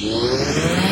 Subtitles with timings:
[0.00, 0.87] Yeah.